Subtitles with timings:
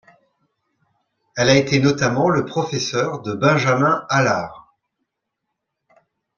[1.37, 4.73] Elle a été notamment le professeur de Benjamin Alard.